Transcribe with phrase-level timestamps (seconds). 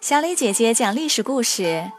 [0.00, 1.90] 小李姐姐讲历史故事。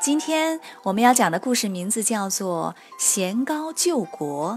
[0.00, 4.54] 今天我们要讲的故事名字叫做《贤高救国》。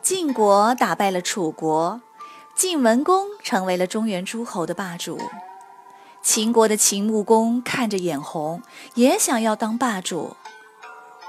[0.00, 2.00] 晋国打败了楚国，
[2.56, 5.20] 晋文公成为了中原诸侯的霸主。
[6.22, 8.62] 秦国的秦穆公看着眼红，
[8.94, 10.34] 也想要当霸主。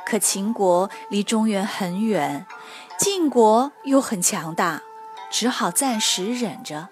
[0.06, 2.46] 可秦国离中原很远，
[2.98, 4.82] 晋国又很强大，
[5.30, 6.88] 只好暂时忍着。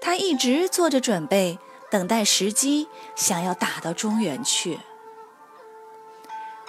[0.00, 1.58] 他一直做着准备，
[1.90, 4.78] 等待时机，想要打到中原去。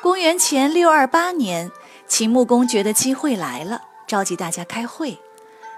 [0.01, 1.71] 公元前六二八年，
[2.07, 5.19] 秦穆公觉得机会来了，召集大家开会。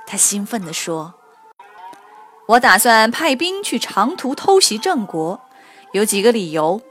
[0.05, 1.13] 他兴奋地说
[2.47, 5.39] ：“我打算派兵去长途偷袭郑国，
[5.93, 6.81] 有几个理由：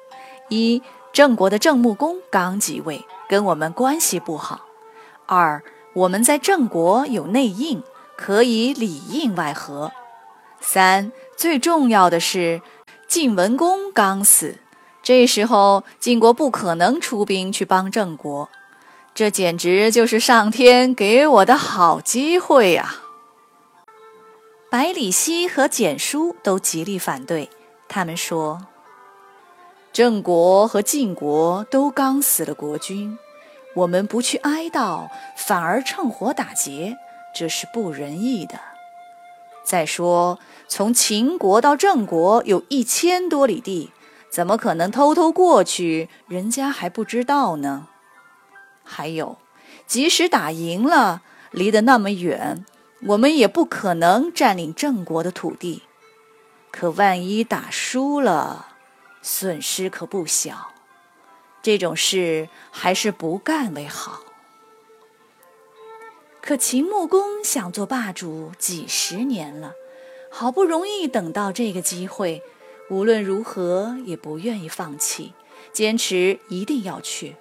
[0.48, 4.60] 一，郑国的郑穆公刚即位，跟我们关系不好；
[5.26, 5.62] 二，
[5.94, 7.82] 我们在郑国有内应，
[8.16, 9.92] 可以里应外合。”
[10.60, 12.60] 三最重要的是，
[13.06, 14.58] 晋文公刚死，
[15.02, 18.48] 这时候晋国不可能出兵去帮郑国，
[19.14, 22.96] 这简直就是上天给我的好机会呀！
[24.70, 27.48] 百里奚和简叔都极力反对，
[27.88, 28.66] 他们说
[29.94, 33.18] ：“郑国和晋国都刚死了国君，
[33.74, 36.98] 我们不去哀悼，反而趁火打劫，
[37.34, 38.58] 这是不仁义的。”
[39.68, 43.90] 再说，从秦国到郑国有一千多里地，
[44.30, 46.08] 怎么可能偷偷过去？
[46.26, 47.88] 人家还不知道呢。
[48.82, 49.36] 还有，
[49.86, 52.64] 即使打赢了，离得那么远，
[53.08, 55.82] 我们也不可能占领郑国的土地。
[56.70, 58.68] 可万一打输了，
[59.20, 60.68] 损失可不小。
[61.60, 64.22] 这种事还是不干为好。
[66.48, 69.74] 可秦穆公想做霸主几十年了，
[70.30, 72.42] 好不容易等到这个机会，
[72.88, 75.34] 无论如何也不愿意放弃，
[75.74, 77.36] 坚持一定要去。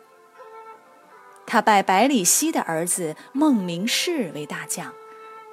[1.45, 4.93] 他拜百里奚的儿子孟明视为大将，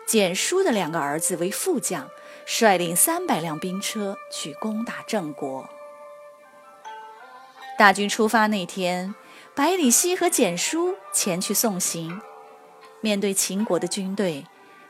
[0.05, 2.11] 简叔的两个儿子为副将，
[2.45, 5.71] 率领三百辆兵车去攻打郑国。
[7.79, 9.15] 大军出发那天，
[9.55, 12.21] 百里奚和简叔前去送行。
[13.05, 14.47] 面对秦国的军队，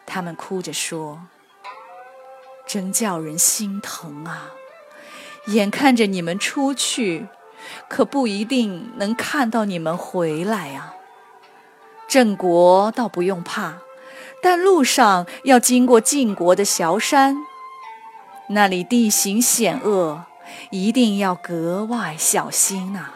[0.06, 1.22] 他们哭着说
[2.64, 4.52] ：“真叫人心疼啊！
[5.47, 7.26] 眼看着你们出去，
[7.88, 10.94] 可不一定能看到你们回来啊。
[12.06, 13.78] 郑国倒不用怕，
[14.41, 17.36] 但路上要经过晋国的崤山，
[18.50, 20.24] 那里地形险恶，
[20.70, 23.12] 一定要格外小心呐。”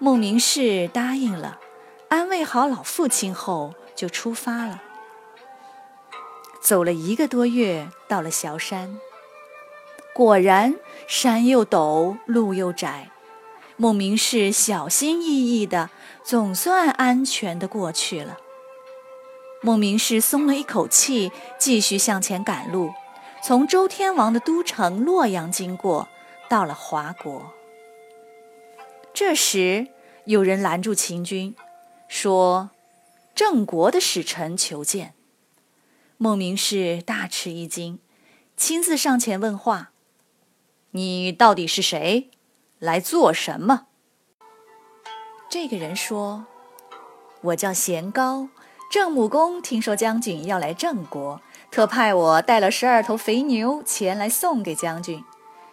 [0.00, 1.60] 孟明视答应了。
[2.08, 4.82] 安慰好老父亲后，就出发了。
[6.60, 8.98] 走了一个多月，到了崤山。
[10.14, 10.74] 果然，
[11.06, 13.10] 山又陡，路又窄。
[13.76, 15.90] 孟明视小心翼翼的，
[16.24, 18.38] 总算安全的过去了。
[19.60, 22.92] 孟明视松了一口气，继续向前赶路，
[23.42, 26.08] 从周天王的都城洛阳经过，
[26.48, 27.52] 到了华国。
[29.12, 29.88] 这时，
[30.24, 31.54] 有人拦住秦军。
[32.08, 32.70] 说
[33.36, 35.14] ：“郑国的使臣求见。”
[36.16, 38.00] 孟明视大吃一惊，
[38.56, 39.92] 亲自上前问话
[40.90, 42.30] ：“你到底是谁？
[42.80, 43.86] 来做什么？”
[45.48, 46.46] 这个人说
[47.42, 48.48] ：“我叫贤高，
[48.90, 55.22] 郑穆公听说将军要来郑国，特派我带了十二头肥牛前来送给将军。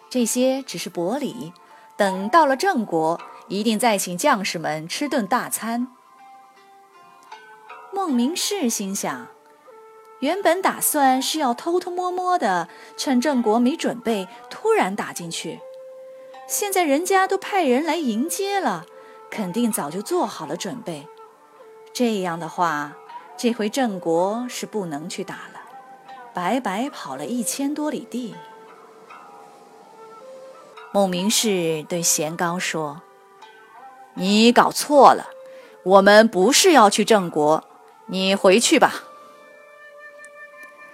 [0.10, 1.54] 这些只是薄礼，
[1.98, 5.88] 等到了郑国，一定再请将士们吃顿大餐。”
[7.96, 9.28] 孟明视心想，
[10.20, 12.68] 原本打算是要偷偷摸摸的，
[12.98, 15.62] 趁郑国没准备，突然打进去。
[16.46, 18.86] 现在人家都派人来迎接了，
[19.32, 21.08] 肯定早就做好了准备。
[21.94, 22.98] 这样的话，
[23.38, 25.62] 这回郑国是不能去打了，
[26.34, 28.36] 白白跑了一千多里地。
[30.92, 33.02] 孟明视对贤高说
[34.16, 35.30] ：“你搞错了，
[35.84, 37.64] 我们不是要去郑国。”
[38.08, 39.04] 你回去吧。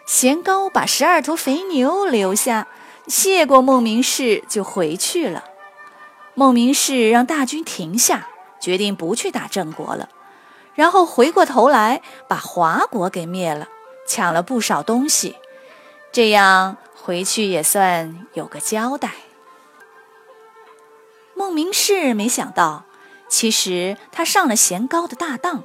[0.06, 2.68] 贤高把十二头肥牛留下，
[3.08, 5.46] 谢过孟明氏就回去了。
[6.34, 8.30] 孟明氏让大军停下，
[8.60, 10.10] 决定不去打郑国了，
[10.76, 13.68] 然后回过头来把华国给灭了，
[14.08, 15.38] 抢了不少东西，
[16.12, 19.12] 这样回去也算有个交代。
[21.36, 22.86] 孟明氏没想到，
[23.30, 25.64] 其实他上了贤高的大当。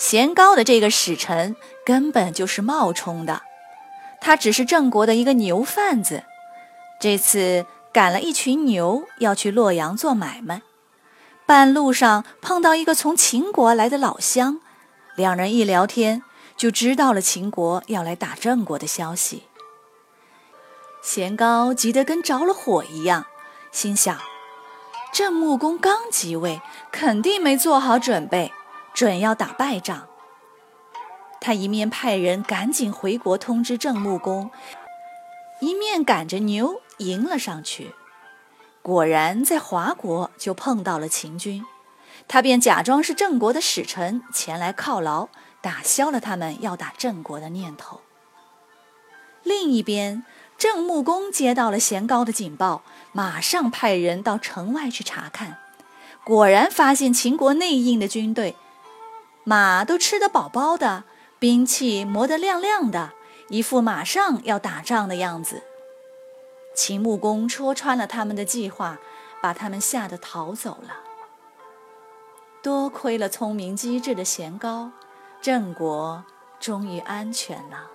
[0.00, 1.54] 贤高的这个使臣
[1.84, 3.42] 根本就是冒充的，
[4.18, 6.24] 他只是郑国的一个牛贩子，
[6.98, 10.62] 这次赶了一群牛要去洛阳做买卖，
[11.44, 14.62] 半路上碰到一个从秦国来的老乡，
[15.16, 16.22] 两人一聊天
[16.56, 19.42] 就知道了秦国要来打郑国的消息。
[21.02, 23.26] 贤高急得跟着了火一样，
[23.70, 24.18] 心想：
[25.12, 28.50] 郑穆公刚即位，肯定没做好准备，
[29.00, 30.08] 准要打败仗。
[31.40, 34.50] 他一面派人赶紧回国通知郑穆公，
[35.62, 37.94] 一面赶着牛迎了上去。
[38.82, 41.64] 果然在华国就碰到了秦军，
[42.28, 45.30] 他便假装是郑国的使臣前来犒劳，
[45.62, 48.02] 打消了他们要打郑国的念头。
[49.42, 50.26] 另一边，
[50.58, 52.82] 郑穆公接到了贤高的警报，
[53.12, 55.56] 马上派人到城外去查看，
[56.22, 58.56] 果然发现秦国内应的军队，
[59.44, 61.04] 马都吃得饱饱的。
[61.38, 63.12] 兵器磨得亮亮的，
[63.48, 65.62] 一副马上要打仗的样子。
[66.74, 68.98] 秦穆公戳穿了他们的计划，
[69.40, 70.96] 把他们吓得逃走了。
[72.62, 74.92] 多亏了聪明机智的贤高，
[75.40, 76.22] 郑国
[76.60, 77.90] 终于安全了。